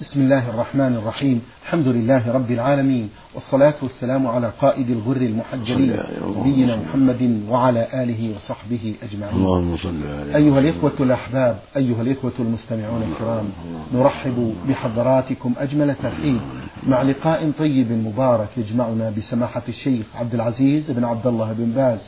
[0.00, 1.42] بسم الله الرحمن الرحيم.
[1.62, 3.08] الحمد لله رب العالمين.
[3.34, 5.96] والصلاة والسلام على قائد الغر المحجلين
[6.38, 9.34] نبينا محمد وعلى آله وصحبه أجمعين.
[9.36, 13.44] اللهم صل عليه أيها الإخوة الأحباب أيها الإخوة المستمعون الكرام
[13.94, 16.40] نرحب بحضراتكم أجمل ترحيب
[16.86, 22.00] مع لقاء طيب مبارك يجمعنا بسماحة الشيخ عبد العزيز بن عبد الله بن باز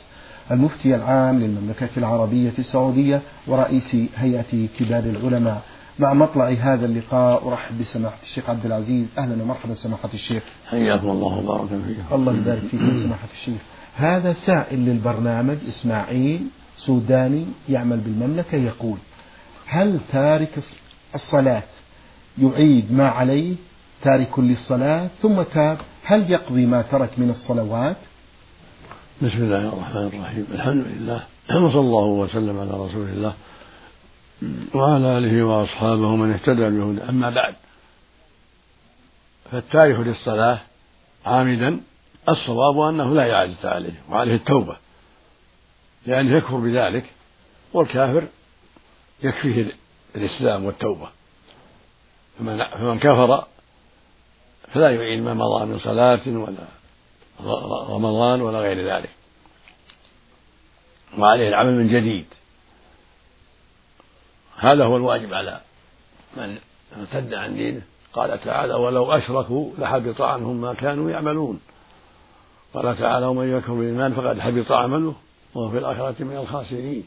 [0.51, 5.61] المفتي العام للمملكة العربية السعودية ورئيس هيئة كبار العلماء.
[5.99, 9.05] مع مطلع هذا اللقاء أرحب بسماحة الشيخ عبد العزيز.
[9.17, 10.43] أهلا ومرحبا سماحة الشيخ.
[10.69, 13.61] حياكم الله وبارك فيكم الله يبارك فيك سماحة الشيخ.
[13.95, 16.41] هذا سائل للبرنامج إسماعيل
[16.77, 18.97] سوداني يعمل بالمملكة يقول
[19.65, 20.59] هل تارك
[21.15, 21.63] الصلاة
[22.41, 23.55] يعيد ما عليه
[24.01, 27.95] تارك للصلاة ثم تاب؟ هل يقضي ما ترك من الصلوات؟
[29.21, 30.45] بسم الله الرحمن الرحيم.
[30.51, 31.23] الحمد لله.
[31.49, 33.33] وصلى الله وسلم على رسول الله.
[34.73, 37.09] وعلى آله وأصحابه من اهتدى بهدى.
[37.09, 37.55] أما بعد
[39.51, 40.59] فالتارك للصلاة
[41.25, 41.81] عامدا
[42.29, 44.75] الصواب أنه لا إعادة عليه وعليه التوبة
[46.05, 47.05] لأنه يكفر بذلك
[47.73, 48.27] والكافر
[49.23, 49.71] يكفيه
[50.15, 51.07] الإسلام والتوبة.
[52.39, 53.45] فمن, فمن كفر
[54.73, 56.67] فلا يعيد ما مضى من صلاة ولا
[57.89, 59.09] رمضان ولا غير ذلك.
[61.17, 62.25] وعليه العمل من جديد.
[64.61, 65.61] هذا هو الواجب على
[66.37, 66.57] من
[66.99, 67.81] ارتد عن دينه.
[68.13, 71.59] قال تعالى ولو أشركوا لحبط عنهم ما كانوا يعملون.
[72.73, 75.13] قال تعالى ومن يكفر بالإيمان فقد حبط عمله
[75.55, 77.03] وهو في الآخرة من الخاسرين.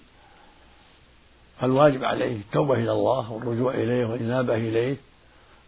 [1.61, 4.97] فالواجب عليه التوبة إلى الله والرجوع إليه والإنابة إليه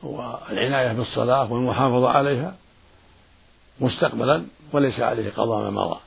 [0.03, 2.55] والعناية بالصلاة والمحافظة عليها
[3.81, 5.99] مستقبلا وليس عليه قضاء ما مضى.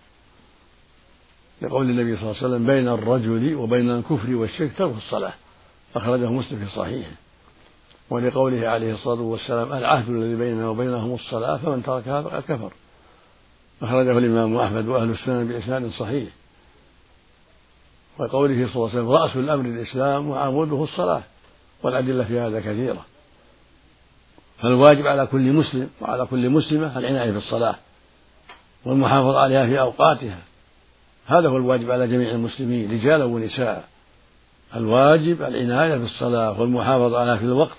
[1.61, 5.33] لقول النبي صلى الله عليه وسلم بين الرجل وبين الكفر والشرك ترك الصلاة.
[5.95, 7.11] أخرجه مسلم في صحيحه.
[8.09, 12.71] ولقوله عليه الصلاة والسلام العهد الذي بيننا وبينهم الصلاة فمن تركها فقد كفر.
[13.81, 16.29] أخرجه الإمام أحمد وأهل السنن بإسناد صحيح.
[18.17, 21.21] وقوله صلى الله عليه وسلم رأس الأمر الإسلام وعموده الصلاة.
[21.83, 23.05] والأدلة في هذا كثيرة.
[24.57, 27.75] فالواجب على كل مسلم وعلى كل مسلمة العناية بالصلاة
[28.85, 30.39] والمحافظة عليها في أوقاتها.
[31.25, 33.87] هذا هو الواجب على جميع المسلمين رجالا ونساء.
[34.75, 37.77] الواجب العناية بالصلاة والمحافظة عليها في الوقت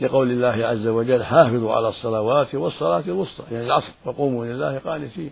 [0.00, 5.30] لقول الله عز وجل حافظوا على الصلوات والصلاة الوسطى يعني العصر وقوموا لله قانتين.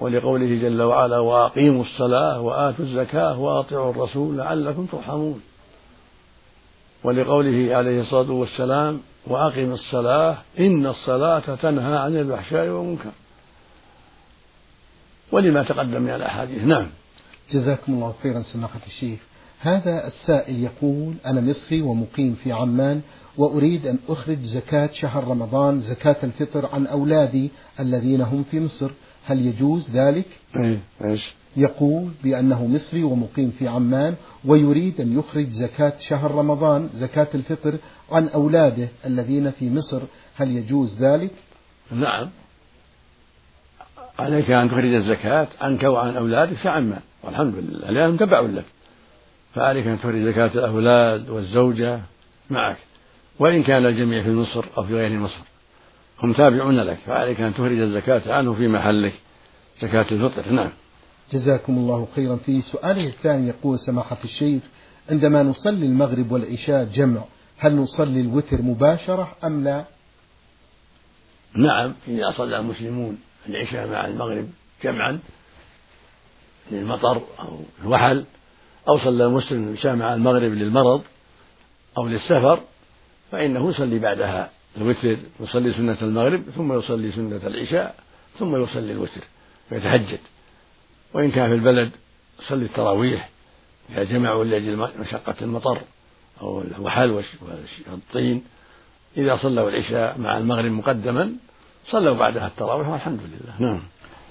[0.00, 5.42] ولقوله جل وعلا وأقيموا الصلاة وآتوا الزكاة وأطيعوا الرسول لعلكم ترحمون.
[7.04, 13.10] ولقوله عليه الصلاة والسلام وأقم الصلاة إن الصلاة تنهى عن الفحشاء والمنكر.
[15.32, 16.86] ولما تقدم من الأحاديث نعم.
[17.52, 19.20] جزاكم الله خيرا سماحة الشيخ
[19.60, 23.00] هذا السائل يقول أنا مصري ومقيم في عمان
[23.38, 28.90] وأريد أن أخرج زكاة شهر رمضان زكاة الفطر عن أولادي الذين هم في مصر
[29.24, 34.14] هل يجوز ذلك؟ إيه إيش؟ يقول بأنه مصري ومقيم في عمان
[34.44, 37.78] ويريد أن يخرج زكاة شهر رمضان زكاة الفطر
[38.12, 40.02] عن أولاده الذين في مصر
[40.36, 41.30] هل يجوز ذلك؟
[41.92, 42.28] نعم
[44.18, 47.90] عليك أن تخرج الزكاة عنك وعن أولادك في عمان والحمد لله.
[47.90, 48.64] لأنهم تبع لك
[49.54, 52.00] فعليك أن تخرج زكاة الأولاد والزوجة
[52.50, 52.76] معك
[53.38, 55.38] وإن كان الجميع في مصر أو في غير مصر.
[56.22, 59.12] هم تابعون لك فعليك أن تخرج الزكاة عنه في محلك.
[59.82, 60.70] زكاة الفطر نعم.
[61.32, 62.36] جزاكم الله خيرا.
[62.36, 64.62] في سؤاله الثاني يقول سماحة الشيخ
[65.10, 67.20] عندما نصلي المغرب والعشاء جمع
[67.58, 69.84] هل نصلي الوتر مباشرة أم لا؟
[71.54, 74.48] نعم إذا صلى المسلمون العشاء مع المغرب
[74.84, 75.20] جمعا
[76.70, 78.24] للمطر أو الوحل
[78.88, 81.02] أو صلى المسلم العشاء مع المغرب للمرض
[81.98, 82.60] أو للسفر
[83.32, 87.94] فإنه يصلي بعدها الوتر يصلي سنة المغرب ثم يصلي سنة العشاء
[88.38, 89.24] ثم يصلي الوتر
[89.72, 90.20] ويتهجد
[91.14, 91.90] وإن كان في البلد
[92.42, 93.28] يصلي التراويح
[93.90, 95.80] إذا جمعوا لأجل مشقة المطر
[96.40, 97.22] أو الوحل
[97.90, 98.44] والطين
[99.16, 101.32] إذا صلوا العشاء مع المغرب مقدما
[101.90, 103.54] صلوا بعدها التراويح والحمد لله.
[103.58, 103.80] نعم.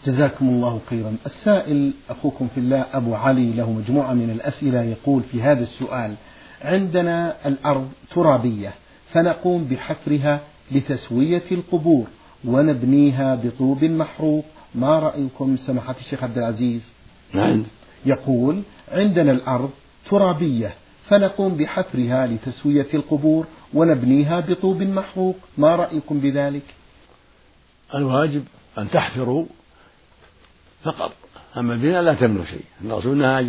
[0.05, 1.15] جزاكم الله خيرا.
[1.25, 6.15] السائل أخوكم في الله أبو علي له مجموعة من الأسئلة يقول في هذا السؤال
[6.61, 8.73] عندنا الأرض ترابية
[9.11, 10.39] فنقوم بحفرها
[10.71, 12.07] لتسوية القبور
[12.45, 14.45] ونبنيها بطوب محروق.
[14.75, 16.89] ما رأيكم؟ سماحة الشيخ عبد العزيز.
[17.33, 17.63] نعم.
[18.05, 19.69] يقول عندنا الأرض
[20.09, 20.73] ترابية
[21.07, 25.35] فنقوم بحفرها لتسوية القبور ونبنيها بطوب محروق.
[25.57, 26.63] ما رأيكم بذلك؟
[27.95, 28.43] الواجب
[28.77, 29.45] أن تحفروا
[30.85, 31.11] فقط.
[31.57, 32.63] أما البناء لا تبنوا شيء.
[32.85, 33.39] الرسول نهى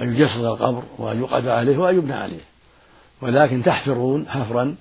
[0.00, 2.40] أن يجسد القبر وأن يقعد عليه وأن يبنى عليه
[3.22, 4.76] ولكن تحفرون حفرا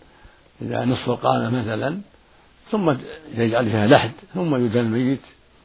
[0.62, 2.02] إلى نصف القامة مثلا
[2.72, 2.94] ثم
[3.38, 5.22] يجعل فيها لحد ثم يدل الميت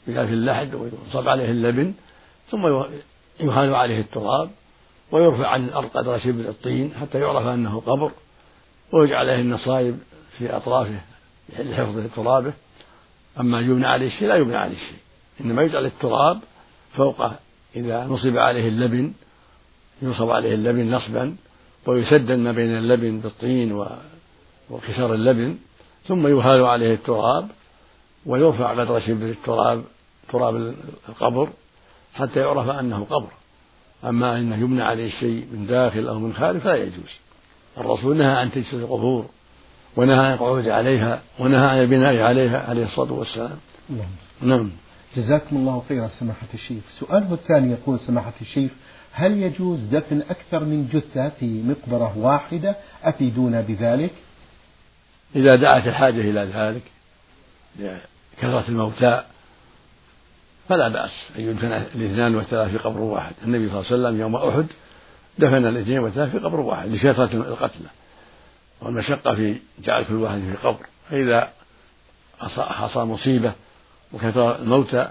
[0.06, 1.94] يجعل في اللحد ويصب عليه اللبن
[2.50, 2.66] ثم
[3.40, 4.50] يهال عليه التراب
[5.12, 8.10] ويرفع عن الأرض قدر شبر الطين حتى يعرف أنه قبر
[8.92, 9.98] ويجعل عليه النصائب
[10.38, 11.00] في أطرافه
[11.58, 12.52] لحفظ ترابه.
[13.40, 14.98] أما يبنى عليه شيء لا يبنى عليه شيء.
[15.40, 16.40] إنما يجعل التراب
[16.96, 17.36] فوقه
[17.76, 19.12] إذا نصب عليه اللبن
[20.02, 21.36] ينصب عليه اللبن نصبا
[21.86, 23.84] ويسدد ما بين اللبن بالطين
[24.70, 25.56] وكسر اللبن
[26.08, 27.48] ثم يهال عليه التراب
[28.26, 29.84] ويرفع قدر شبر التراب
[30.32, 30.74] تراب
[31.08, 31.48] القبر
[32.14, 33.28] حتى يعرف أنه قبر.
[34.04, 37.10] أما أنه يبنى عليه شيء من داخل أو من خارج فلا يجوز.
[37.78, 39.26] الرسول نهى عن تجسس القبور
[39.96, 43.58] ونهى عن القعود عليها ونهى عن البناء عليها عليه الصلاة والسلام.
[44.42, 44.70] نعم.
[45.16, 46.82] جزاكم الله خيرا سماحة الشيخ.
[46.90, 48.70] سؤاله الثاني يقول سماحة الشيخ
[49.12, 54.12] هل يجوز دفن أكثر من جثة في مقبرة واحدة؟ أفيدونا بذلك؟
[55.36, 56.82] إذا دعت الحاجة إلى ذلك
[57.78, 59.24] لكثرة الموتى
[60.68, 63.32] فلا بأس أن يدفن الاثنان والثلاث في قبر واحد.
[63.44, 64.66] النبي صلى الله عليه وسلم يوم أحد
[65.38, 67.88] دفن الاثنين والثلاث في قبر واحد لكثرة القتلى
[68.80, 70.86] والمشقة في جعل كل واحد في قبر.
[71.10, 71.52] فإذا
[72.58, 73.52] حصل مصيبة
[74.12, 75.10] وكثر الموتى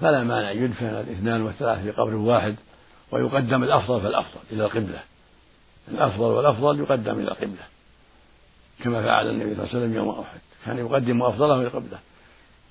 [0.00, 2.54] فلا مانع يدفن الاثنان والثلاث في قبر واحد
[3.12, 5.00] ويقدم الأفضل فالأفضل إلى القبلة.
[5.88, 7.62] الأفضل والأفضل يقدم إلى القبلة.
[8.82, 10.40] كما فعل النبي صلى الله عليه وسلم يوم أحد.
[10.66, 11.98] كان يقدم أفضله إلى القبلة.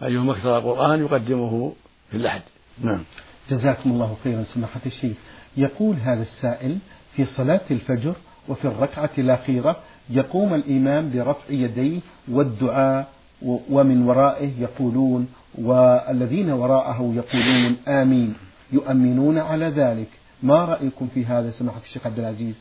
[0.04, 1.74] أيهما أكثر القرآن يقدمه
[2.12, 2.42] في اللحد.
[2.82, 3.04] نعم.
[3.50, 5.18] جزاكم الله خيرا سماحة الشيخ.
[5.58, 6.78] يقول هذا السائل
[7.16, 8.14] في صلاة الفجر
[8.48, 9.76] وفي الركعة الأخيرة
[10.10, 13.15] يقوم الإمام برفع يديه والدعاء
[13.46, 18.34] ومن ورائه يقولون والذين وراءه يقولون آمين
[18.72, 20.08] يؤمنون على ذلك.
[20.44, 22.56] ما رأيكم في هذا؟ سماحة الشيخ عبد العزيز.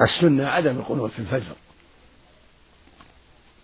[0.00, 1.56] السنة عدم القنوت في الفجر.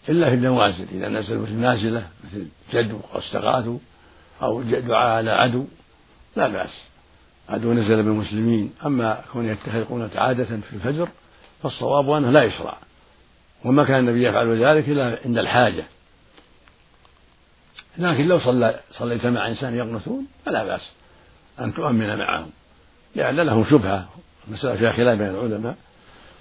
[0.08, 3.78] إلا في النوازل إذا نزلوا في النازلة مثل جد واستغاثوا
[4.42, 5.64] أو دعاء على عدو
[6.36, 6.82] لا بأس.
[7.48, 11.08] عدو نزل بالمسلمين أما كون يتخذ قنوت عادة في الفجر
[11.62, 12.78] فالصواب أنه لا يشرع.
[13.64, 15.84] وما كان النبي يفعل ذلك إلا عند الحاجة.
[17.98, 20.92] لكن لو صلى صليت مع إنسان يقنطون فلا بأس
[21.60, 22.50] أن تؤمن معهم
[23.16, 24.08] لأن لهم شبهة
[24.48, 25.76] مسألة فيها خلاف بين العلماء.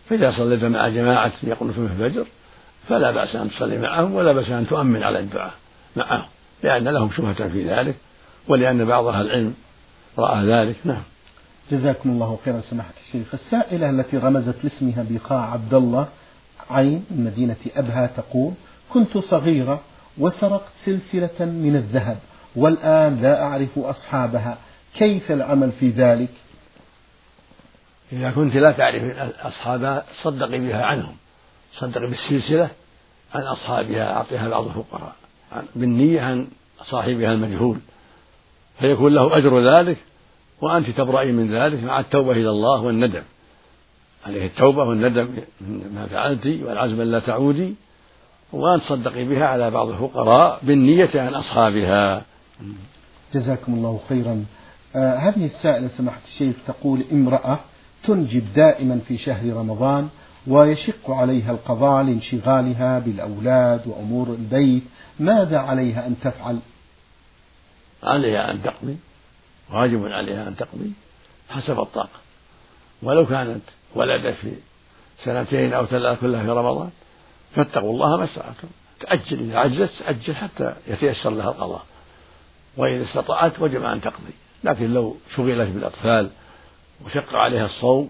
[0.09, 2.25] فإذا صليت مع جماعة يقنطون في الفجر
[2.89, 5.53] فلا بأس أن تصلي معهم ولا بأس أن تؤمن على الدعاء
[5.95, 6.25] معهم
[6.63, 7.95] لأن لهم شبهة في ذلك
[8.47, 9.53] ولأن بعض أهل العلم
[10.17, 10.75] رأى ذلك.
[10.85, 11.03] نعم.
[11.71, 13.27] جزاكم الله خيرا سماحة الشيخ.
[13.33, 16.07] السائلة التي رمزت لاسمها بقاع عبد الله
[16.69, 18.53] عين من مدينة أبها تقول
[18.89, 19.81] كنت صغيرة
[20.17, 22.17] وسرقت سلسلة من الذهب
[22.55, 24.57] والآن لا أعرف أصحابها
[24.95, 26.29] كيف العمل في ذلك؟
[28.11, 29.03] إذا كنت لا تعرف
[29.41, 31.15] أصحابها صدقي بها عنهم
[31.73, 32.69] صدقي بالسلسلة
[33.33, 35.15] عن أصحابها أعطيها بعض الفقراء
[35.75, 36.47] بالنية عن
[36.83, 37.77] صاحبها المجهول.
[38.79, 39.97] فيكون له أجر ذلك
[40.61, 43.23] وأنت تبرئي من ذلك مع التوبة إلى الله والندم.
[44.25, 45.27] عليه التوبة والندم
[45.93, 47.75] ما فعلت والعزم لا تعودي
[48.53, 52.21] وأن تصدقي بها على بعض الفقراء بالنية عن أصحابها.
[53.33, 54.45] جزاكم الله خيرا.
[54.95, 57.59] آه هذه السائلة سماحة الشيخ تقول امرأة
[58.03, 60.09] تنجب دائما في شهر رمضان
[60.47, 64.83] ويشق عليها القضاء لانشغالها بالأولاد وأمور البيت.
[65.19, 66.59] ماذا عليها أن تفعل؟
[68.03, 68.97] عليها أن تقضي
[69.73, 70.91] واجب عليها أن تقضي
[71.49, 72.19] حسب الطاقة.
[73.03, 73.61] ولو كانت
[73.95, 74.51] ولدت في
[75.23, 76.89] سنتين أو ثلاث كلها في رمضان
[77.55, 78.67] فاتقوا الله ما استطعتم.
[78.99, 81.85] تأجل إذا عجزت أجل حتى يتيسر لها القضاء.
[82.77, 84.33] وإذا استطاعت وجب أن تقضي.
[84.63, 86.29] لكن لو شغلت بالأطفال
[87.05, 88.09] وشق عليها الصوم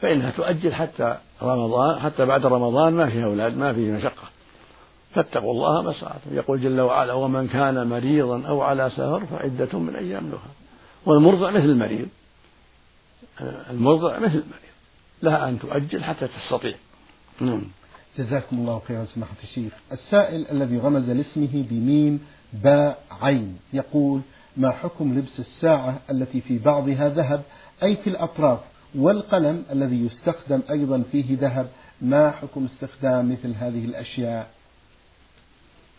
[0.00, 4.28] فإنها تؤجل حتى رمضان حتى بعد رمضان ما فيه أولاد ما فيه مشقة.
[5.14, 6.36] فاتقوا الله ما استطعتم.
[6.36, 10.50] يقول جل وعلا ومن كان مريضا أو على سفر فعدة من أيام لها
[11.06, 12.08] والمرضع مثل المريض.
[13.70, 14.71] المرضع مثل المريض.
[15.22, 16.74] لها أن تؤجل حتى تستطيع.
[17.40, 17.62] نعم.
[18.18, 19.72] جزاكم الله خيرا سماحة الشيخ.
[19.92, 24.20] السائل الذي رمز لاسمه بميم باء عين يقول
[24.56, 27.42] ما حكم لبس الساعة التي في بعضها ذهب؟
[27.82, 28.60] أي في الأطراف؟
[28.94, 31.68] والقلم الذي يستخدم أيضا فيه ذهب؟
[32.00, 34.50] ما حكم استخدام مثل هذه الأشياء؟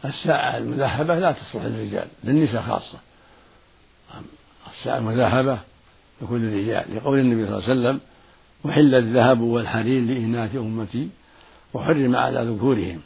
[0.05, 2.97] الساعة المذهبة لا تصلح للرجال للنساء خاصة.
[4.79, 5.59] الساعة المذهبة
[6.21, 7.99] لكل الرجال لقول النبي صلى الله عليه وسلم
[8.65, 11.09] وحل الذهب والحرير لإناث أمتي
[11.73, 12.99] وحرم على ذكورهم.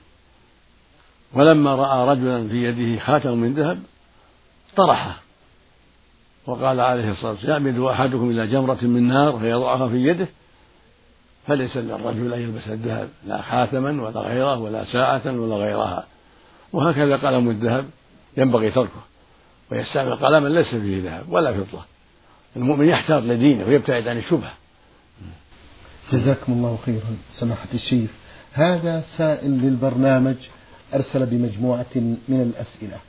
[1.34, 3.80] ولما رأى رجلا في يده خاتم من ذهب
[4.76, 5.18] طرحه
[6.48, 10.28] وقال عليه الصلاة والسلام يعمد أحدكم إلى جمرة من نار فيضعها في يده
[11.48, 16.06] فليس للرجل أن يلبس الذهب لا خاتما ولا غيره ولا ساعة ولا غيرها.
[16.74, 17.86] وهكذا قلم الذهب
[18.38, 19.02] ينبغي تركه
[19.72, 21.82] ويستعمل قلما ليس فيه ذهب ولا فضة.
[22.56, 24.54] المؤمن يحتاط لدينه ويبتعد عن الشبهة.
[26.12, 28.10] جزاكم الله خيرا سماحة الشيخ.
[28.54, 30.36] هذا سائل للبرنامج
[30.94, 31.96] أرسل بمجموعة
[32.28, 33.00] من الأسئلة.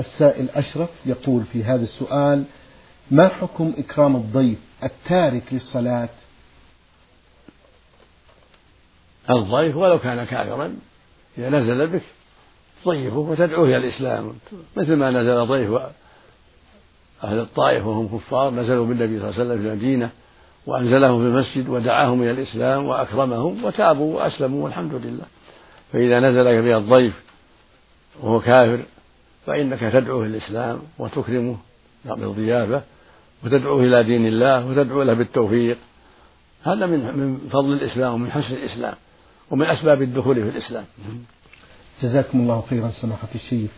[0.00, 2.44] السائل أشرف يقول في هذا السؤال
[3.10, 6.08] ما حكم إكرام الضيف التارك للصلاة؟
[9.30, 10.76] الضيف ولو كان كافرا
[11.38, 12.02] إذا نزل بك
[12.86, 14.32] ضيفه وتدعوه إلى الإسلام.
[14.76, 15.80] مثل ما نزل ضيف
[17.24, 20.10] أهل الطائف وهم كفار نزلوا بالنبي صلى الله عليه وسلم في المدينة.
[20.66, 25.24] وأنزلهم في المسجد ودعاهم إلى الإسلام وأكرمهم وتابوا وأسلموا والحمد لله.
[25.92, 27.14] فإذا نزل بها الضيف
[28.22, 28.82] وهو كافر
[29.46, 31.56] فإنك تدعوه إلى الإسلام وتكرمه
[32.04, 32.82] بالضيافة
[33.44, 35.78] وتدعوه إلى دين الله وتدعو له بالتوفيق.
[36.62, 38.94] هذا من من فضل الإسلام ومن حسن الإسلام
[39.50, 40.84] ومن أسباب الدخول في الإسلام.
[42.02, 43.70] جزاكم الله خيرا سماحة الشيخ.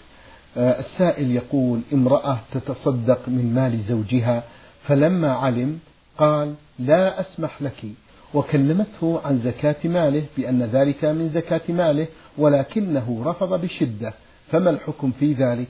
[0.56, 4.42] آه، السائل يقول امرأة تتصدق من مال زوجها
[4.86, 5.78] فلما علم
[6.18, 7.86] قال لا أسمح لك.
[8.34, 12.06] وكلمته عن زكاة ماله بأن ذلك من زكاة ماله
[12.38, 14.14] ولكنه رفض بشدة.
[14.52, 15.68] فما الحكم في ذلك؟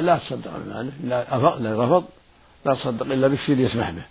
[0.00, 1.24] لا تصدق بماله لا
[1.84, 2.04] رفض
[2.64, 4.02] لا تصدق إلا بالشيء اللي يسمح به.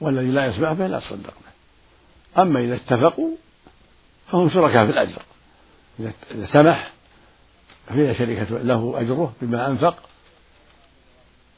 [0.00, 2.42] والذي لا يسمح به لا تصدق به.
[2.42, 3.30] أما إذا اتفقوا
[4.32, 5.22] فهم شركاء في الأجر.
[6.00, 6.92] إذا سمح
[7.88, 9.96] فهي شركة له أجره بما أنفق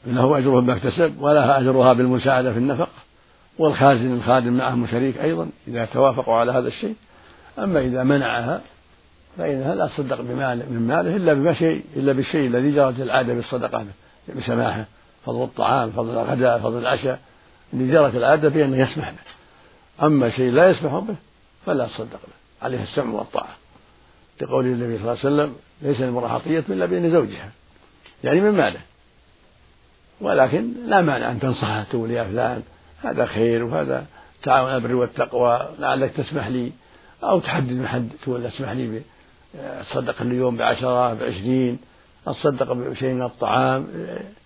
[0.05, 2.89] له أجره بما اكتسب ولها أجرها بالمساعدة في النفق.
[3.59, 6.95] والخازن الخادم معهم شريك أيضا إذا توافقوا على هذا الشيء.
[7.59, 8.61] أما إذا منعها
[9.37, 13.85] فإنها لا تصدق بمال من ماله إلا بما شيء إلا بالشيء الذي جرت العادة بالصدقة
[14.35, 14.85] بسماحه.
[15.25, 17.19] فضل الطعام فضل الغداء فضل العشاء
[17.73, 19.17] اللي جرت العادة بأنه يسمح به.
[20.05, 21.15] أما شيء لا يسمح به
[21.65, 23.55] فلا تصدق به عليه السمع والطاعة.
[24.41, 27.51] لقول النبي صلى الله عليه وسلم ليس للمرأة عطية إلا بإذن زوجها
[28.23, 28.79] يعني من ماله.
[30.21, 32.63] ولكن لا مانع أن تنصحه تقول يا فلان
[33.03, 34.05] هذا خير وهذا
[34.43, 36.71] تعاون البر والتقوى لعلك تسمح لي
[37.23, 39.01] أو تحدد محد تقول اسمح لي
[39.89, 41.79] تصدق اليوم بعشرة بعشرين
[42.27, 43.87] أتصدق بشيء من الطعام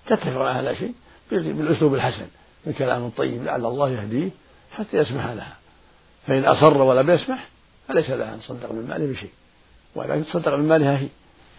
[0.08, 0.94] تتفق على شيء
[1.32, 2.26] بالأسلوب الحسن
[2.66, 4.30] بالكلام الطيب لعل الله يهديه
[4.78, 5.56] حتى يسمح لها.
[6.28, 7.48] فإن أصر ولم يسمح
[7.88, 9.30] فليس لها أن تصدق من ماله بشيء
[9.96, 11.08] ولكن تصدق من مالها هي.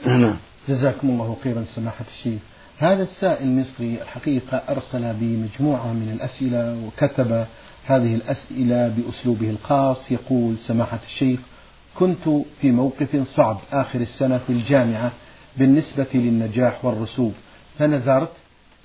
[0.07, 0.37] نعم.
[0.69, 2.41] جزاكم الله خيرا سماحة الشيخ.
[2.83, 7.47] هذا السائل المصري الحقيقة أرسل بمجموعة من الأسئلة وكتب
[7.85, 10.13] هذه الأسئلة بأسلوبه الخاص.
[10.13, 11.41] يقول سماحة الشيخ
[11.95, 12.29] كنت
[12.61, 15.13] في موقف صعب آخر السنة في الجامعة
[15.57, 17.33] بالنسبة للنجاح والرسوب
[17.79, 18.33] فنذرت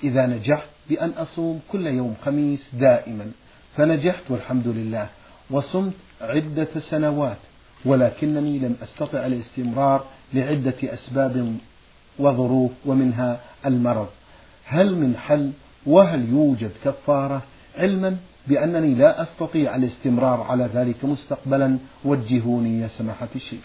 [0.04, 3.32] إذا نجحت بأن أصوم كل يوم خميس دائما
[3.76, 5.08] فنجحت والحمد لله
[5.50, 7.38] وصمت عدة سنوات
[7.86, 11.58] ولكنني لم أستطع الاستمرار لعدة أسباب
[12.20, 14.08] وظروف ومنها المرض.
[14.66, 15.52] هل من حل
[15.86, 17.42] وهل يوجد كفارة؟
[17.76, 21.78] علما بأنني لا أستطيع الاستمرار على ذلك مستقبلا.
[22.06, 23.64] وجهوني يا سماحة الشيخ.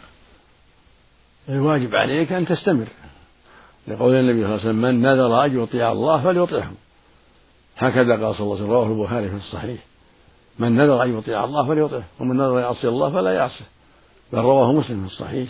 [1.48, 2.86] الواجب عليك أن تستمر.
[3.88, 6.72] لقول النبي صلى الله عليه وسلم من نذر أن يطيع الله فليطعه.
[7.78, 9.80] هكذا قال صلى الله عليه وسلم رواه البخاري في الصحيح.
[10.58, 13.64] من نذر أن يطيع الله فليطعه ومن نذر أن يعصي الله فلا يعصه.
[14.32, 15.48] بل رواه مسلم في الصحيح.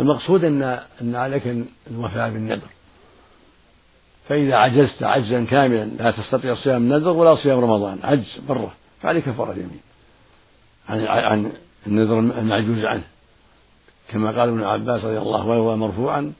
[0.00, 0.62] المقصود أن
[1.00, 1.56] أن عليك
[1.90, 2.68] الوفاء بالنذر.
[4.28, 7.98] فإذا عجزت عجزا كاملا لا تستطيع صيام النذر ولا صيام رمضان.
[8.02, 8.72] عجز بره
[9.02, 9.80] فعليك كفارة يمين
[10.88, 11.52] عن عن
[11.86, 13.02] النذر المعجوز عنه.
[14.08, 16.32] كما قال ابن عباس رضي الله عنه مرفوعا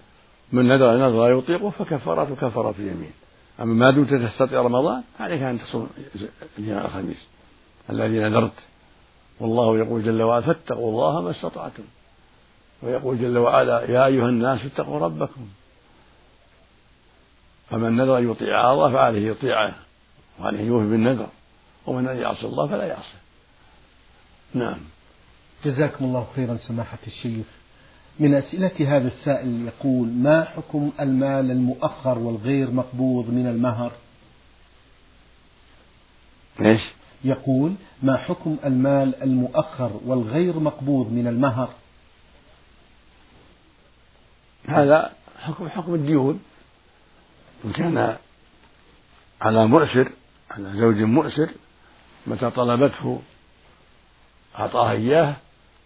[0.53, 3.13] من نذر نذر لا يطيقه فكفارته كفارة يمين
[3.61, 5.89] أما ما دمت تستطيع رمضان عليك أن تصوم
[6.59, 7.27] أيام الخميس.
[7.91, 8.59] الذي نذرت.
[9.41, 11.83] والله يقول جل وعلا فاتقوا الله ما استطعتم.
[12.83, 15.49] ويقول جل وعلا يا أيها الناس اتقوا ربكم.
[17.71, 19.75] فمن نذر أن يطيع الله فعليه يطيعه
[20.41, 21.29] وعليه يوفي بالنذر
[21.87, 23.15] ومن يعصي الله فلا يعصي
[24.55, 24.79] نعم.
[25.65, 27.47] جزاكم الله خيرا سماحة الشيخ.
[28.21, 33.93] من أسئلة هذا السائل يقول ما حكم المال المؤخر والغير مقبوض من المهر؟
[36.61, 36.81] إيش؟
[37.25, 41.69] يقول ما حكم المال المؤخر والغير مقبوض من المهر؟
[44.67, 46.43] هذا حكم حكم الديون
[47.65, 48.17] إن كان
[49.41, 50.13] على مؤسر
[50.51, 51.49] على زوج مؤسر
[52.27, 53.23] متى طلبته
[54.59, 55.37] أعطاها إياه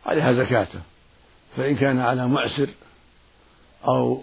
[0.07, 0.81] عليها زكاته.
[1.57, 2.69] فإن كان على معسر
[3.85, 4.23] أو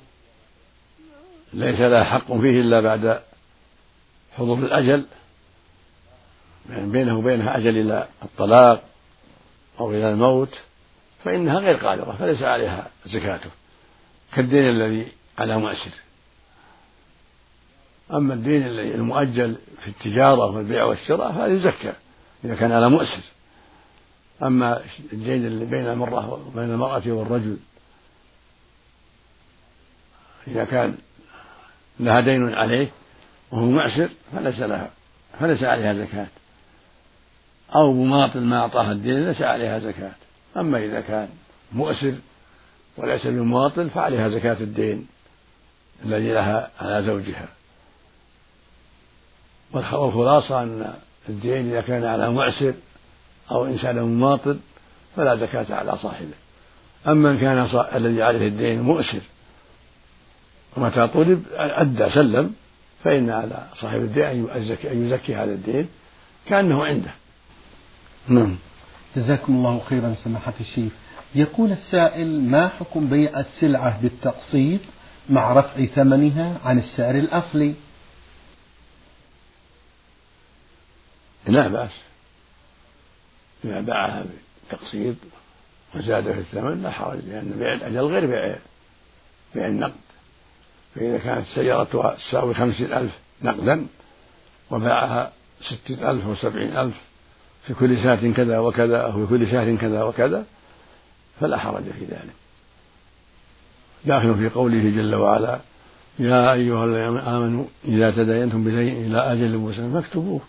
[1.53, 3.21] ليس لها حق فيه إلا بعد
[4.37, 5.05] حضور الأجل
[6.69, 8.83] يعني بينه وبينها أجل إلى الطلاق
[9.79, 10.55] أو إلى الموت
[11.23, 13.49] فإنها غير قادرة فليس عليها زكاته.
[14.35, 15.91] كالدين الذي على مؤسر
[18.13, 21.93] أما الدين المؤجل في التجارة والبيع والشراء فهذا يزكى
[22.45, 23.21] إذا كان على مؤسر
[24.43, 24.81] أما
[25.13, 27.57] الدين اللي بين المرأة وبين المرأة والرجل
[30.47, 30.97] إذا كان
[31.99, 32.91] لها دين عليه
[33.51, 34.89] وهو معسر فليس لها
[35.39, 36.27] فليس عليها زكاة.
[37.75, 40.11] أو مماطل ما أعطاها الدين ليس عليها زكاة.
[40.57, 41.29] أما إذا كان
[41.71, 42.15] مؤسر
[42.97, 45.07] وليس بمواطن فعليها زكاة الدين
[46.05, 47.47] الذي لها على زوجها.
[49.71, 50.93] والخلاصة أن
[51.29, 52.73] الدين إذا كان على معسر
[53.51, 54.59] أو إنسان مماطل
[55.15, 56.33] فلا زكاة على صاحبه.
[57.07, 59.21] أما إن كان الذي عليه الدين مؤسر
[60.77, 62.53] ومتى طلب أدى سلم
[63.03, 64.49] فإن على صاحب الدين
[64.91, 65.87] أن يزكي هذا الدين
[66.45, 67.11] كأنه عنده.
[68.27, 68.55] نعم.
[69.15, 70.91] جزاكم الله خيرا سماحة الشيخ.
[71.35, 74.79] يقول السائل ما حكم بيع السلعة بالتقسيط
[75.29, 77.73] مع رفع ثمنها عن السعر الأصلي؟
[81.47, 81.91] لا بأس.
[83.65, 84.25] إذا باعها
[84.67, 85.15] بتقسيط
[85.95, 88.55] وزاد في الثمن لا حرج لأن بيع الأجل غير بيع
[89.55, 89.93] بيع النقد.
[90.95, 93.11] فإذا كانت سيارتها تساوي خمسين ألف
[93.41, 93.87] نقدا
[94.71, 96.95] وباعها ستين ألف وسبعين ألف
[97.67, 100.45] في كل ساعة كذا وكذا أو في كل شهر كذا وكذا
[101.43, 102.33] فلا حرج في ذلك.
[104.05, 105.59] داخل في قوله جل وعلا
[106.19, 110.41] يا أيها الذين آمنوا إذا تداينتم بشيء إلى أجل مسلم فاكتبوه.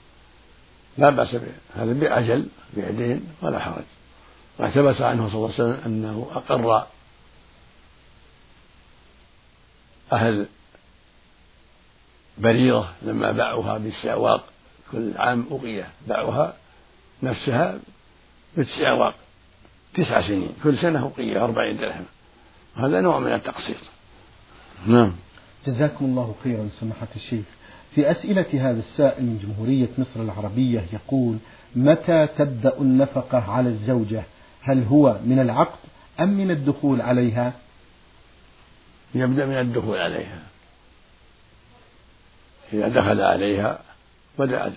[0.98, 1.52] لا بأس به.
[1.76, 2.46] هذا بأجل
[2.76, 3.84] بعدين ولا حرج.
[4.58, 6.86] واحتبس عنه صلى الله عليه وسلم أنه أقر
[10.12, 10.46] أهل
[12.38, 14.44] بريرة لما باعوها بالسعواق.
[14.92, 16.54] كل عام أقية باعوها
[17.22, 17.78] نفسها
[18.56, 19.14] بتسع أواق
[19.94, 22.04] تسع سنين كل سنة أقية أربعين درهم.
[22.76, 23.76] هذا نوع من التقصير
[24.86, 25.12] نعم.
[25.66, 27.44] جزاكم الله خيرا سماحة الشيخ.
[27.94, 31.36] في أسئلة هذا السائل من جمهورية مصر العربية يقول
[31.76, 34.22] متى تبدأ النفقة على الزوجة؟
[34.62, 35.78] هل هو من العقد
[36.20, 37.52] أم من الدخول عليها؟
[39.14, 40.42] يبدأ من الدخول عليها.
[42.72, 43.78] إذا دخل عليها
[44.38, 44.72] بدأت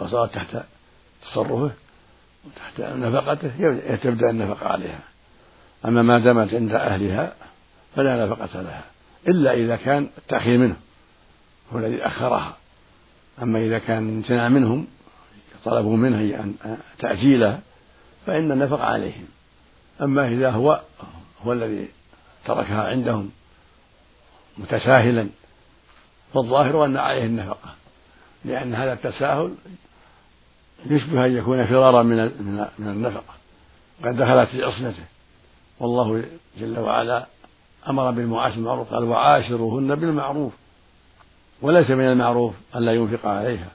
[0.00, 0.56] وصارت تحت
[1.22, 1.70] تصرفه.
[2.44, 3.50] وتحت نفقته
[3.96, 5.00] تبدأ النفقة عليها.
[5.84, 7.32] أما ما دامت عند أهلها
[7.96, 8.84] فلا نفقة لها
[9.28, 10.76] إلا إذا كان التأخير منه
[11.72, 12.56] هو الذي أخرها.
[13.42, 14.86] أما إذا كان امتنع منهم
[15.64, 16.54] طلبوا منه أن
[16.98, 17.60] تأجيلها
[18.26, 19.26] فإن النفقة عليهم.
[20.02, 20.80] أما إذا هو
[21.42, 21.88] هو الذي
[22.44, 23.30] تركها عندهم
[24.58, 25.28] متساهلا
[26.34, 27.74] فالظاهر أن عليه النفقة
[28.44, 29.54] لأن هذا التساهل
[30.86, 32.16] يشبه أن يكون فرارا من
[32.78, 33.34] من النفقة
[34.04, 35.04] قد دخلت في عصمته.
[35.80, 36.24] والله
[36.60, 37.26] جل وعلا
[37.88, 40.52] أمر بالمعاشرة بالمعروف قال وعاشروهن بالمعروف.
[41.62, 43.68] وليس من المعروف أن لا ينفق عليها.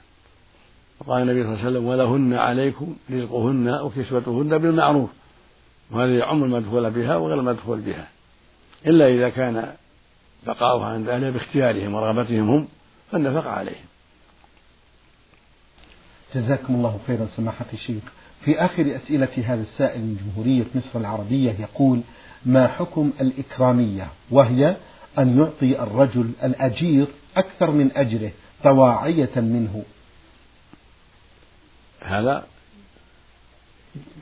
[1.00, 5.10] وقال النبي صلى الله عليه وسلم ولهن عليكم رزقهن وكسوتهن بالمعروف.
[5.90, 8.08] وهذا يعم المدخول بها وغير المدخول بها.
[8.86, 9.74] إلا إذا كان
[10.46, 12.68] بقاؤها عند أهلها باختيارهم ورغبتهم هم
[13.12, 13.84] فالنفقة عليهم.
[16.34, 18.02] جزاكم الله خيرا سماحة الشيخ.
[18.44, 22.00] في آخر أسئلة هذا السائل من جمهورية مصر العربية يقول
[22.46, 24.76] ما حكم الإكرامية؟ وهي
[25.18, 28.30] أن يعطي الرجل الأجير أكثر من أجره
[28.64, 29.82] طواعية منه.
[32.02, 32.46] هذا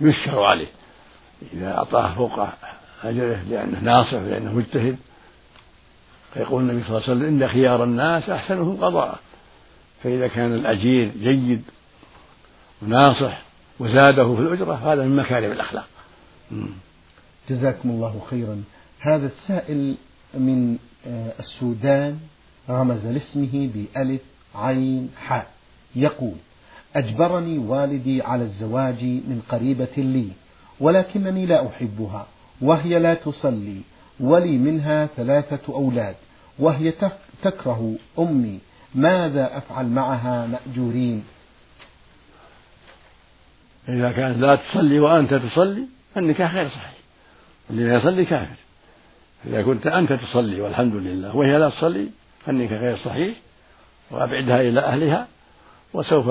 [0.00, 0.68] يشكر عليه.
[1.52, 2.48] إذا أعطاه فوق
[3.04, 4.96] أجره لأنه ناصح لأنه مجتهد
[6.34, 9.18] فيقول النبي صلى الله عليه وسلم إن خيار الناس أحسنهم قضاء.
[10.02, 11.62] فإذا كان الأجير جيد
[12.82, 13.42] وناصح
[13.80, 15.88] وزاده في الأجرة هذا من مكارم الأخلاق.
[17.50, 18.62] جزاكم الله خيرا.
[19.00, 19.94] هذا السائل
[20.34, 22.18] من آه، السودان
[22.70, 24.20] رمز لاسمه بألف
[24.54, 25.50] عين حاء.
[25.96, 26.34] يقول
[26.96, 30.28] أجبرني والدي على الزواج من قريبة لي
[30.80, 32.26] ولكنني لا أحبها
[32.60, 33.80] وهي لا تصلي
[34.20, 36.14] ولي منها ثلاثة أولاد
[36.58, 36.92] وهي
[37.42, 38.58] تكره أمي
[38.94, 41.24] ماذا أفعل معها مأجورين؟
[43.88, 45.82] إذا كانت لا تصلي وأنت تصلي
[46.14, 46.92] فالنكاح غير صحيح.
[47.70, 48.56] اللي لا يصلي كافر.
[49.46, 52.08] إذا كنت أنت تصلي والحمد لله وهي لا تصلي
[52.46, 53.36] فالنكاح غير صحيح
[54.10, 55.26] وأبعدها إلى أهلها
[55.94, 56.26] وسوف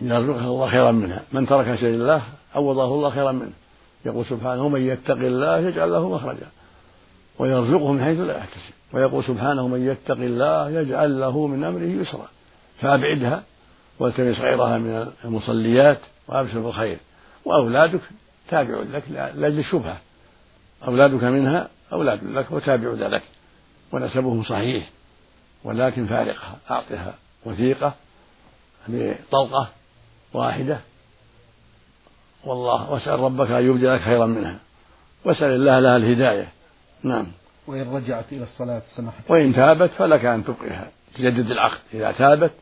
[0.00, 1.22] يرزقها الله خيرا منها.
[1.32, 2.22] من ترك شيء لله
[2.54, 3.52] عوضه الله خيرا منه.
[4.06, 6.46] يقول سبحانه من يتق الله يجعل له مخرجا.
[7.38, 8.74] ويرزقه من حيث لا يحتسب.
[8.92, 12.28] ويقول سبحانه من يتق الله يجعل له من أمره يسرا.
[12.80, 13.42] فأبعدها
[13.98, 16.98] والتمس غيرها من المصليات وأبشر بالخير.
[17.44, 18.00] وأولادك
[18.48, 19.98] تابع لك لأجل الشبهة
[20.86, 23.22] أولادك منها أولاد لك وتابع لك.
[23.92, 24.90] ونسبهم صحيح.
[25.64, 27.94] ولكن فارقها أعطها وثيقة
[28.88, 29.68] بطلقة
[30.32, 30.80] واحدة.
[32.44, 34.58] والله واسأل ربك أن يبدلك خيرا منها.
[35.24, 36.48] واسأل الله لها الهداية.
[37.02, 37.26] نعم.
[37.66, 39.30] وإن رجعت إلى الصلاة سمحت.
[39.30, 40.90] وإن تابت فلك أن تبقيها.
[41.14, 41.78] تجدد العقد.
[41.94, 42.52] إذا تابت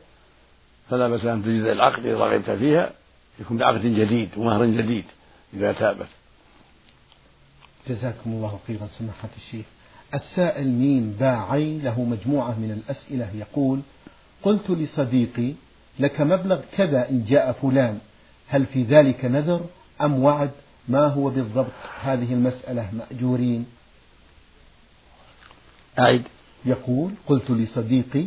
[0.89, 2.91] فلا بأس أن تجدد العقد إذا رغبت فيها
[3.39, 5.05] يكون بعقد جديد ومهر جديد
[5.53, 6.07] إذا تابت.
[7.87, 9.65] جزاكم الله خيرا سماحة الشيخ.
[10.13, 13.81] السائل ميم باعي له مجموعة من الأسئلة يقول
[14.43, 15.53] قلت لصديقي
[15.99, 17.99] لك مبلغ كذا إن جاء فلان
[18.47, 19.65] هل في ذلك نذر
[20.01, 20.51] أم وعد؟
[20.87, 23.65] ما هو بالضبط؟ هذه المسألة مأجورين.
[25.99, 26.23] أعد.
[26.65, 28.25] يقول قلت لصديقي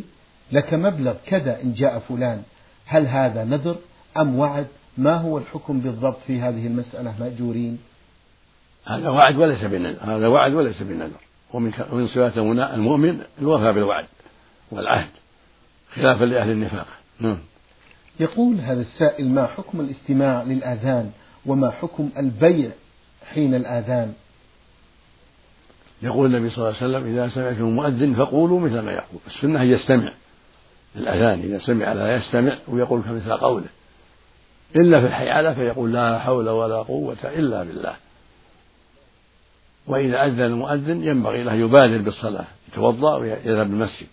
[0.51, 2.43] لك مبلغ كذا إن جاء فلان.
[2.85, 3.75] هل هذا نذر
[4.17, 7.79] أم وعد؟ ما هو الحكم بالضبط في هذه المسألة مأجورين؟
[8.85, 11.19] هذا وعد وليس بنذر هذا وعد وليس بنذر
[11.53, 14.05] ومن ومن صفات المؤمن الوفاء بالوعد
[14.71, 15.09] والعهد
[15.93, 16.87] خلافا لأهل النفاق.
[17.19, 17.37] نعم.
[18.19, 21.11] يقول هذا السائل ما حكم الاستماع للآذان
[21.45, 22.71] وما حكم البيع
[23.33, 24.13] حين الآذان؟
[26.01, 29.19] يقول النبي صلى الله عليه وسلم إذا سمعتم المؤذن فقولوا مثل ما يقول.
[29.27, 30.13] السنة هي يستمع
[30.95, 33.67] الأذان إذا سمع لا يستمع ويقول كمثل قوله.
[34.75, 37.95] إلا في الحيالة فيقول لا حول ولا قوة إلا بالله.
[39.87, 44.07] وإذا أذن المؤذن ينبغي له يبادر بالصلاة يتوضأ ويذهب المسجد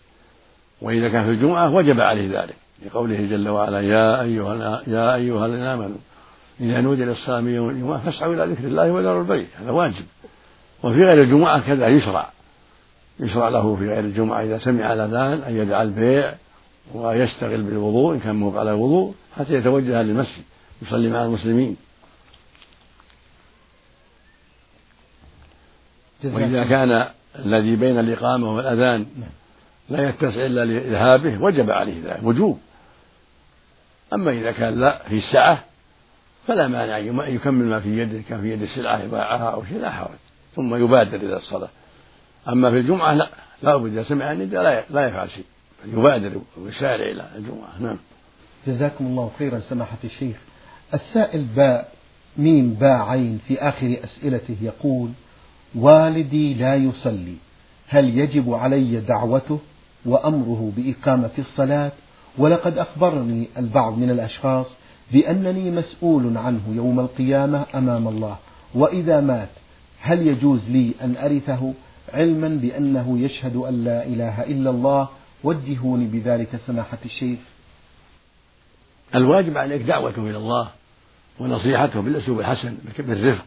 [0.83, 2.55] وإذا كان في الجمعة وجب عليه ذلك
[2.87, 5.97] لقوله جل وعلا يا أيها يا أيها الذين آمنوا
[6.61, 10.05] إذا نودي للصلاة من يوم الجمعة فاسعوا إلى ذكر الله وذروا البيع هذا واجب.
[10.83, 12.29] وفي غير الجمعة كذا يشرع.
[13.21, 16.35] يشرع له في غير الجمعة إذا سمع الأذان أن يدع البيع
[16.93, 20.43] ويشتغل بالوضوء إن كان مو على وضوء حتى يتوجه للمسجد
[20.83, 21.77] يصلي مع المسلمين.
[26.25, 29.07] وإذا كان الذي بين الإقامة والأذان
[29.89, 32.61] لا يتسع إلا لذهابه وجب عليه ذلك وجوب.
[34.13, 35.65] أما إذا كان لا في السعة
[36.47, 39.91] فلا مانع أن يكمل ما في يده كان في يد السلعة يباعها أو شيء لا
[39.91, 40.19] حرج
[40.57, 41.69] ثم يبادر إلى الصلاة.
[42.49, 43.29] أما في الجمعة لا
[43.63, 45.45] لا بد إذا سمع النداء لا يفعل شيء.
[45.93, 47.81] يبادر ويسارع إلى الجمعة.
[47.81, 47.97] نعم.
[48.67, 50.37] جزاكم الله خيرا سماحة الشيخ.
[50.95, 51.93] السائل باء
[52.37, 55.11] ميم باء عين في آخر أسئلته يقول
[55.75, 57.35] والدي لا يصلي
[57.89, 59.59] هل يجب علي دعوته
[60.07, 61.93] وأمره بإقامة الصلاة؟
[62.39, 64.67] ولقد أخبرني البعض من الأشخاص
[65.13, 68.37] بأنني مسؤول عنه يوم القيامة أمام الله
[68.75, 69.49] وإذا مات
[70.01, 71.73] هل يجوز لي أن أرثه؟
[72.15, 75.09] علما بأنه يشهد أن لا إله إلا الله
[75.45, 77.39] وجهوني بذلك سماحة الشيخ.
[79.15, 80.69] الواجب عليك دعوته إلى الله
[81.41, 83.45] ونصيحته بالأسلوب الحسن بالرفق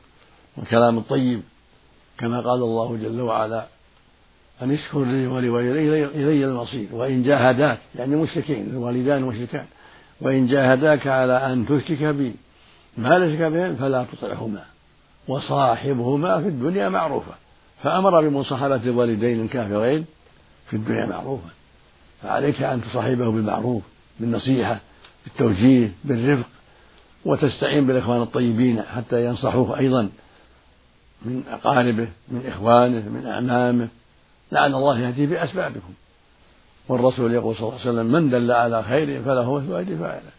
[0.58, 1.42] والكلام الطيب
[2.18, 3.68] كما قال الله جل وعلا
[4.62, 9.66] أن اشكر لي ولوالدي المصير وإن جاهداك يعني مشركين الوالدان مشركان
[10.22, 12.36] وإن جاهداك على أن تشرك بي
[12.98, 14.64] ما ليس بهم فلا تطعهما
[15.28, 17.32] وصاحبهما في الدنيا معروفة.
[17.84, 20.06] فأمر بمصاحبة الوالدين الكافرين
[20.70, 21.50] في الدنيا معروفة.
[22.24, 23.84] فعليك أن تصاحبه بالمعروف
[24.20, 24.80] بالنصيحة
[25.26, 26.48] بالتوجيه بالرفق
[27.26, 30.10] وتستعين بالإخوان الطيبين حتى ينصحوه أيضا
[31.26, 33.88] من أقاربه من إخوانه من أعمامه.
[34.52, 35.94] لعل الله يهدي بأسبابكم
[36.88, 40.32] والرسول يقول صلى الله عليه وسلم من دل على خير فله مثل أجر فاعله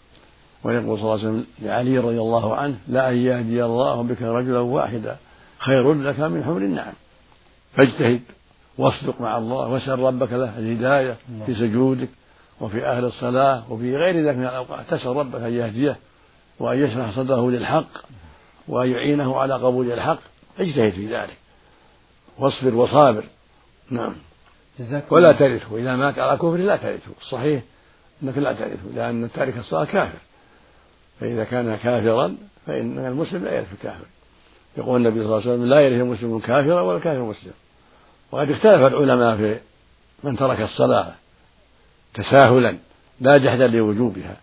[0.64, 4.58] ويقول صلى الله عليه وسلم لعلي رضي الله عنه لا أن يهدي الله بك رجلا
[4.58, 5.16] واحدا
[5.58, 6.92] خير لك من حمر النعم.
[7.76, 8.20] فاجتهد.
[8.78, 12.08] واصدق مع الله واسأل ربك له الهداية في سجودك
[12.60, 14.86] وفي أهل الصلاة وفي غير ذلك من الأوقات.
[14.90, 15.96] تسأل ربك أن يهديه
[16.58, 17.88] وأن يشرح صدره للحق
[18.68, 20.18] وأن يعينه على قبول الحق.
[20.58, 21.36] اجتهد في ذلك.
[22.38, 23.24] واصبر وصابر.
[23.90, 24.12] نعم.
[25.10, 25.76] ولا ترثه.
[25.76, 27.12] إذا مات على كفر لا ترثه.
[27.20, 27.62] الصحيح
[28.22, 30.18] أنك لا ترثه لأن تارك الصلاة كافر.
[31.20, 32.36] فإذا كان كافرا
[32.66, 34.04] فإن المسلم لا يرث الكافر
[34.76, 37.52] يقول النبي صلى الله عليه وسلم لا يرث المسلم الكافر ولا الكافر المسلم.
[38.32, 39.60] وقد اختلف العلماء في
[40.24, 41.12] من ترك الصلاة
[42.14, 42.78] تساهلا
[43.20, 44.36] لا جحدا لوجوبها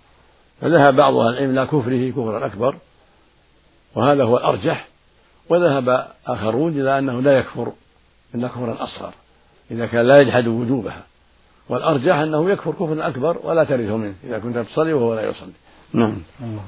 [0.62, 2.76] فذهب بعض أهل العلم إلى كفره كفرا أكبر
[3.96, 4.88] وهذا هو الأرجح
[5.50, 7.74] وذهب آخرون إلى أنه لا يكفر
[8.36, 9.14] إلا كفرا أصغر
[9.72, 11.04] إذا كان لا يجحد وجوبها
[11.70, 15.52] والأرجح أنه يكفر كفرا أكبر ولا ترثه منه إذا كنت تصلي وهو لا يصلي.
[15.94, 16.18] نعم.
[16.42, 16.64] الله.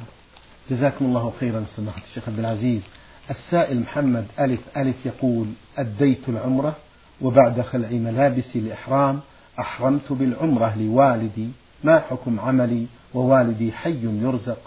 [0.70, 2.82] جزاكم الله خيرا سماحة الشيخ عبد العزيز.
[3.30, 6.76] السائل محمد ألف ألف يقول أديت العمرة؟
[7.22, 9.20] وبعد خلع ملابس الإحرام
[9.60, 11.50] أحرمت بالعمرة لوالدي
[11.84, 14.58] ما حكم عملي؟ ووالدي حي يرزق.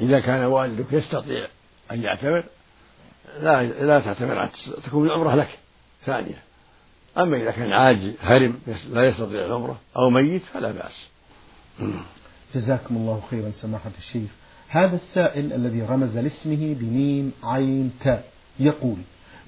[0.00, 1.46] إذا كان والدك يستطيع
[1.90, 2.42] أن يعتمر
[3.40, 4.50] لا لا تعتمر
[4.84, 5.58] تكون العمرة لك
[6.04, 6.42] ثانية.
[7.18, 8.58] أما إذا كان عاجز هرم
[8.90, 11.08] لا يستطيع العمرة أو ميت فلا بأس.
[12.54, 14.30] جزاكم الله خيرا سماحة الشيخ.
[14.68, 18.24] هذا السائل الذي رمز لاسمه بميم عين تاء
[18.60, 18.96] يقول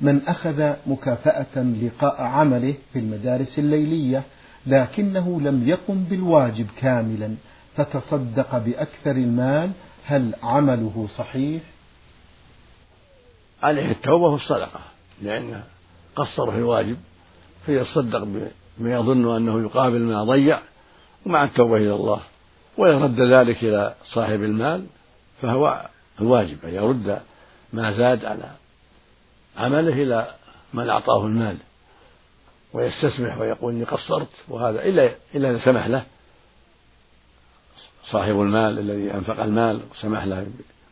[0.00, 4.22] من أخذ مكافأة لقاء عمله في المدارس الليلية
[4.66, 7.34] لكنه لم يقم بالواجب كاملا
[7.76, 9.70] فتصدق بأكثر المال
[10.04, 11.62] هل عمله صحيح؟
[13.62, 14.80] عليه التوبة والصدقة
[15.22, 15.64] لأنه
[16.16, 16.96] قصر في الواجب
[17.66, 18.24] فيصدق
[18.78, 20.61] بما يظن أنه يقابل ما ضيع
[21.26, 22.20] ومع التوبة إلى الله
[22.78, 24.87] ويرد ذلك إلى صاحب المال
[25.42, 25.88] فهو
[26.20, 27.20] الواجب أن يرد
[27.72, 28.50] ما زاد على
[29.59, 30.35] عمله إلى
[30.75, 31.57] من أعطاه المال
[32.73, 36.05] ويستسمح ويقول إني قصرت وهذا إلا إلا سمح له.
[38.05, 40.47] صاحب المال الذي أنفق المال وسمح له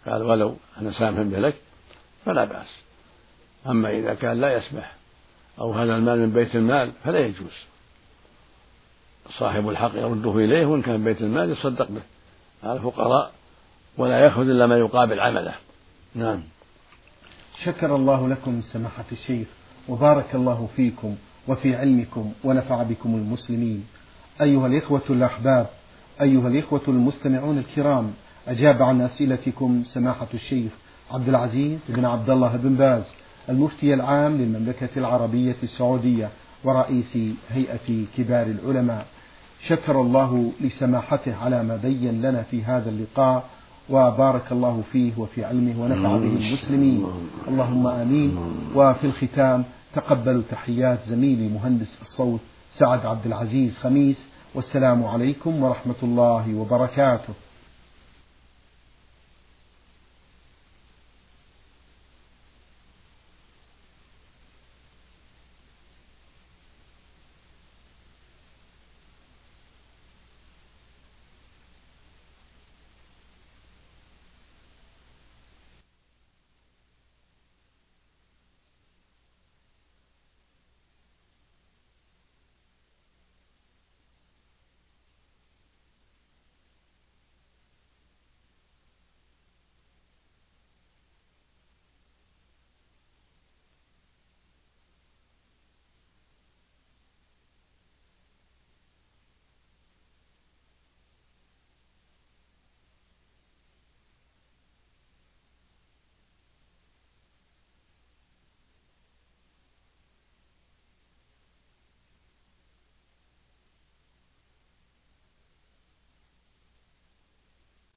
[0.06, 1.54] قال ولو أنا سامح به لك
[2.24, 2.68] فلا بأس.
[3.66, 4.92] أما إذا كان لا يسمح
[5.58, 7.52] أو هذا المال من بيت المال فلا يجوز.
[9.38, 12.02] صاحب الحق يرده إليه وإن كان بيت المال يصدق به.
[12.62, 13.32] على الفقراء
[13.98, 15.54] ولا يأخذ إلا ما يقابل عمله.
[16.14, 16.42] نعم.
[17.64, 19.46] شكر الله لكم سماحة الشيخ
[19.88, 21.14] وبارك الله فيكم
[21.48, 23.84] وفي علمكم ونفع بكم المسلمين.
[24.40, 25.66] أيها الإخوة الأحباب
[26.20, 28.12] أيها الإخوة المستمعون الكرام
[28.48, 30.72] أجاب عن أسئلتكم سماحة الشيخ
[31.10, 33.02] عبد العزيز بن عبد الله بن باز
[33.48, 36.28] المفتي العام للمملكة العربية السعودية
[36.64, 37.18] ورئيس
[37.50, 39.06] هيئة كبار العلماء.
[39.66, 43.48] شكر الله لسماحته على ما بين لنا في هذا اللقاء
[43.90, 47.06] وبارك الله فيه وفي علمه ونفع به المسلمين.
[47.48, 48.38] اللهم آمين.
[48.74, 52.40] وفي الختام تقبلوا تحيات زميلي مهندس الصوت
[52.78, 54.16] سعد عبد العزيز خميس.
[54.54, 57.34] والسلام عليكم ورحمة الله وبركاته.